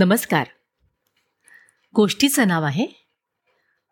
[0.00, 0.46] नमस्कार.
[1.94, 2.86] गोष्टीचं नाव आहे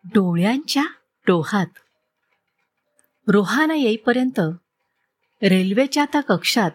[0.05, 0.85] डोळ्यांच्या
[1.27, 1.67] डोहात
[3.29, 4.41] रोहाना येईपर्यंत
[5.43, 6.71] रेल्वेच्या त्या कक्षात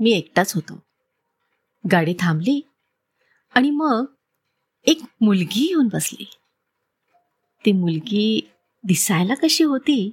[0.00, 0.82] मी एकटाच होतो.
[1.92, 2.60] गाडी थांबली
[3.54, 4.04] आणि मग
[4.84, 6.36] एक मुलगी येऊन बसली.
[7.66, 8.50] ती मुलगी
[8.84, 10.10] दिसायला कशी होती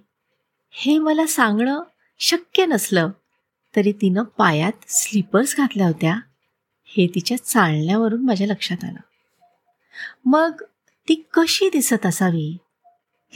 [0.72, 1.84] हे मला सांगणं
[2.20, 3.10] शक्य नसलं
[3.76, 6.20] तरी तिनं पायात स्लीपर्स घातल्या होत्या
[6.98, 9.00] हे तिच्या चालण्यावरून माझ्या लक्षात आलं.
[10.26, 10.62] मग
[11.10, 12.58] ती कशी दिसत असावी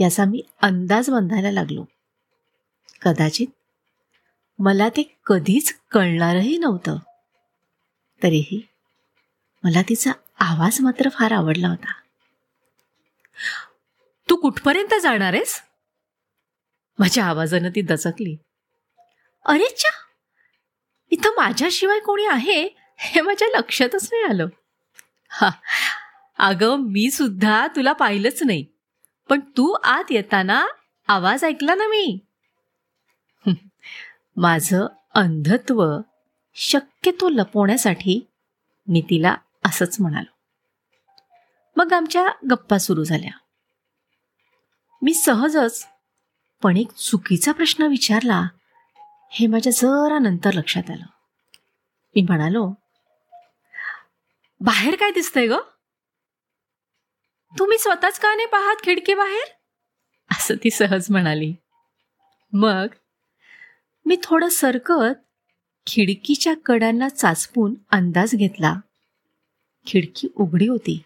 [0.02, 1.86] याचा मी अंदाज बांधायला लागलो.
[3.02, 3.48] कदाचित
[4.60, 6.98] मला ते कधीच कळणारही नव्हतं.
[8.24, 8.68] तरीही
[9.64, 11.94] मला तिचा आवाज मात्र फार आवडला होता.
[14.30, 15.62] तू कुठपर्यंत जाणार आहेस?
[17.00, 18.38] माझ्या आवाजानं ती दचकली.
[19.46, 19.92] अरेच्या
[21.12, 22.87] इथं माझ्याशिवाय कोणी आहे?
[22.98, 24.48] हे माझ्या लक्षातच नाही आलं.
[25.30, 25.50] हा.
[26.38, 28.66] अगं मी सुद्धा तुला पाहिलंच नाही.
[29.30, 30.66] पण तू आत येताना
[31.08, 32.20] आवाज ऐकला ना मी.
[34.38, 35.98] माझं अंधत्व
[36.56, 38.28] शक्यतो लपवण्यासाठी
[38.88, 40.38] मी तिला असंच म्हणालो.
[41.75, 43.31] मग आमच्या गप्पा सुरू झाल्या.
[45.02, 45.88] मी सहजच
[46.64, 48.48] पण एक चुकीचा प्रश्न विचारला
[49.31, 51.06] हे माझ्या जरा नंतर लक्षात आलं.
[52.16, 52.73] मी म्हणालो
[54.61, 55.53] बाहेर काय दिसतंय ग?
[57.59, 59.45] तुम्ही स्वतःच का नाही पाहात खिडकी बाहेर?
[60.31, 61.53] असं ती सहज म्हणाली.
[62.53, 62.88] मग
[64.05, 65.16] मी थोडं सरकत
[65.88, 68.75] खिडकीच्या कडांना चाचपून अंदाज घेतला.
[69.85, 71.03] खिडकी उघडी होती.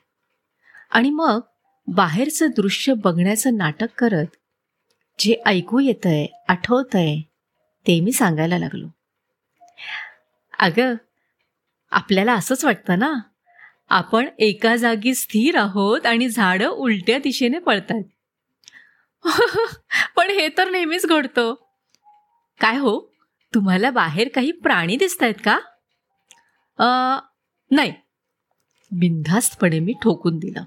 [0.91, 1.39] आणि मग
[1.87, 4.25] बाहेरचं दृश्य बघण्याचं नाटक करत
[5.19, 7.21] जे ऐकू येतंय आठवतंय
[7.87, 8.87] ते मी सांगायला लागलो.
[10.59, 10.95] अगं
[11.91, 13.13] आपल्याला असंच वाटतं ना?
[13.91, 18.03] आपण एका जागी स्थिर आहोत आणि झाडं उलट्या दिशेने पळतात.
[20.15, 21.53] पण हे तर नेहमीच घडतं.
[22.59, 23.13] काय हो?
[23.55, 25.59] तुम्हाला बाहेर काही प्राणी दिसत आहेत का
[27.71, 27.93] नाही.
[28.91, 30.63] बिनधास्तपणे मी ठोकून दिलं.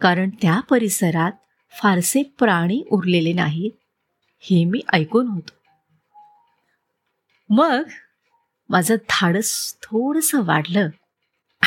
[0.00, 1.32] कारण त्या परिसरात
[1.82, 3.72] फारसे प्राणी उरलेले नाहीत
[4.40, 5.54] हे मी ऐकून होतो.
[7.50, 7.82] मग
[8.68, 10.88] माझं धाडस थोडंसं वाढलं.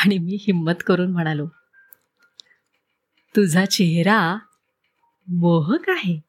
[0.03, 1.47] आणि मी हिम्मत करून म्हणालो
[3.35, 4.37] तुझा चेहरा
[5.27, 6.19] मोहक आहे.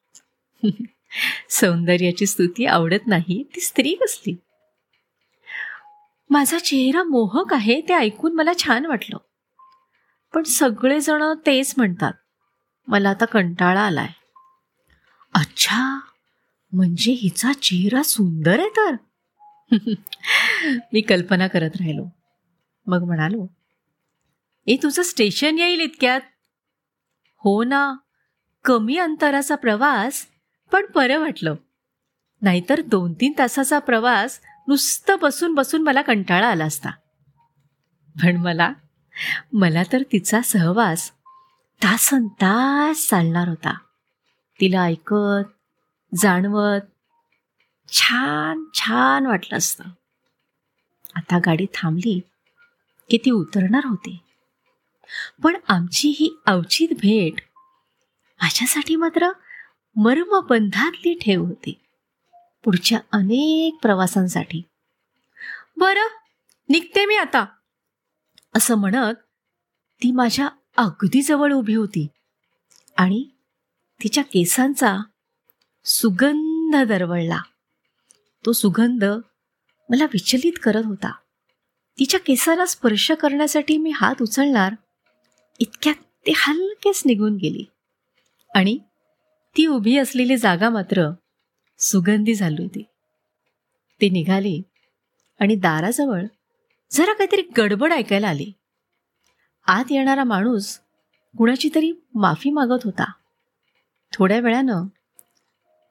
[1.50, 4.36] सौंदर्याची स्तुती आवडत नाही ती स्त्री कसली
[6.30, 9.16] माझा चेहरा मोहक आहे ते ऐकून मला छान वाटलं.
[10.34, 12.12] पण सगळेजण तेच म्हणतात.
[12.88, 14.08] मला आता कंटाळा आलाय.
[15.34, 16.00] अच्छा
[16.72, 18.94] म्हणजे हिचा चेहरा सुंदर आहे तर?
[20.92, 22.04] मी कल्पना करत राहिलो.
[22.86, 23.46] मग म्हणालो
[24.68, 26.20] ए तुझं स्टेशन येईल इतक्यात?
[27.36, 27.94] हो ना.
[28.64, 30.26] कमी अंतराचा प्रवास
[30.72, 31.54] पण बरं वाटलं.
[32.42, 36.90] नाहीतर दोन तीन तासाचा प्रवास नुसतं बसून बसून मला कंटाळा आला असता.
[38.22, 38.72] पण मला
[39.52, 41.10] मला तर तिचा सहवास
[41.82, 43.78] तासन तास चालणार होता.
[44.60, 45.44] तिला ऐकत
[46.14, 46.80] जाणवत
[47.92, 49.84] छान छान वाटलं असतं.
[51.14, 52.20] आता गाडी थांबली
[53.10, 54.18] की ती उतरणार होती.
[55.42, 57.40] पण आमची ही अवचित भेट
[58.42, 59.30] माझ्यासाठी मात्र
[59.96, 61.80] मर्मबंधातली ठेव होती.
[62.64, 64.62] पुढच्या अनेक प्रवासांसाठी.
[65.76, 66.06] बरं
[66.68, 67.46] निघते मी आता
[68.56, 69.14] असं म्हणत
[70.02, 72.06] ती माझ्या अगदी जवळ उभी होती
[72.96, 73.24] आणि
[74.02, 74.96] तिच्या केसांचा
[75.84, 77.40] सुगंध दरवळला.
[78.46, 79.04] तो सुगंध
[79.90, 81.12] मला विचलित करत होता.
[81.98, 84.74] तिच्या केसाला स्पर्श करण्यासाठी मी हात उचलणार
[85.58, 87.64] इतक्यात ते हलकेच निघून गेली.
[88.54, 88.78] आणि
[89.56, 91.10] ती उभी असलेली जागा मात्र
[91.78, 92.82] सुगंधी झाली होती.
[94.00, 94.62] ती निघाली
[95.40, 96.24] आणि दाराजवळ
[96.90, 98.52] जरा काहीतरी गडबड ऐकायला आली.
[99.66, 100.80] आत येणारा माणूस
[101.38, 103.12] कुणाची तरी माफी मागत होता.
[104.12, 104.86] थोड्या वेळानं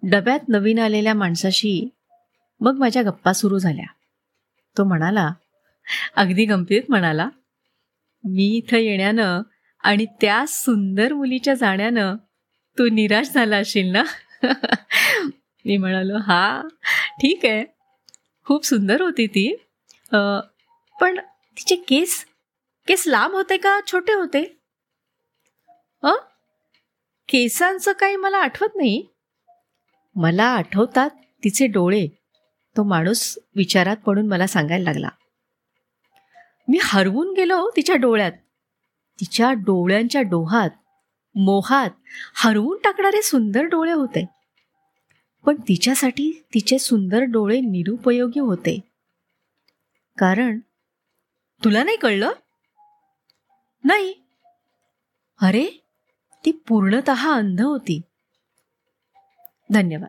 [0.03, 1.89] डब्यात नवीन आलेल्या माणसाशी
[2.61, 3.85] मग माझ्या गप्पा सुरू झाल्या.
[4.77, 5.29] तो म्हणाला
[6.15, 7.29] अगदी गंभीर म्हणाला
[8.23, 9.41] मी इथं येण्यानं
[9.83, 12.15] आणि त्या सुंदर मुलीच्या जाण्यानं
[12.77, 14.03] तू निराश झाला असेल ना?
[15.65, 16.61] मी म्हणालो हा
[17.21, 17.65] ठीक आहे.
[18.45, 19.55] खूप सुंदर होती ती.
[21.01, 21.19] पण
[21.57, 22.25] तिचे केस
[22.87, 24.43] केस लांब होते का छोटे होते?
[26.03, 26.11] अ
[27.29, 29.05] केसांचं काही मला आठवत नाही.
[30.15, 31.09] मला आठवतात
[31.43, 32.07] तिचे डोळे.
[32.75, 35.09] तो माणूस विचारात पडून मला सांगायला लागला.
[36.67, 38.31] मी हरवून गेलो तिच्या डोळ्यात.
[39.19, 40.69] तिच्या डोळ्यांच्या डोहात
[41.35, 41.89] मोहात
[42.35, 44.25] हरवून टाकणारे सुंदर डोळे होते.
[45.45, 48.79] पण तिच्यासाठी तिचे सुंदर डोळे निरुपयोगी होते.
[50.17, 50.59] कारण
[51.63, 52.31] तुला नाही कळलं?
[53.83, 54.13] नाही.
[55.41, 55.67] अरे
[56.45, 58.01] ती पूर्णत अंध होती.
[59.73, 60.05] धन्यवाद.